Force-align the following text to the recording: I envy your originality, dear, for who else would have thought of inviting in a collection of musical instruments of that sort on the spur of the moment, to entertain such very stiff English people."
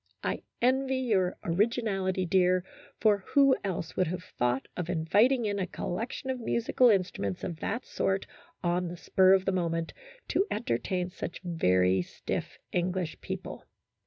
I 0.23 0.41
envy 0.63 0.95
your 0.97 1.37
originality, 1.43 2.25
dear, 2.25 2.63
for 2.99 3.19
who 3.35 3.55
else 3.63 3.95
would 3.95 4.07
have 4.07 4.23
thought 4.23 4.67
of 4.75 4.89
inviting 4.89 5.45
in 5.45 5.59
a 5.59 5.67
collection 5.67 6.31
of 6.31 6.39
musical 6.39 6.89
instruments 6.89 7.43
of 7.43 7.59
that 7.59 7.85
sort 7.85 8.25
on 8.63 8.87
the 8.87 8.97
spur 8.97 9.33
of 9.33 9.45
the 9.45 9.51
moment, 9.51 9.93
to 10.29 10.47
entertain 10.49 11.11
such 11.11 11.39
very 11.43 12.01
stiff 12.01 12.57
English 12.71 13.21
people." 13.21 13.65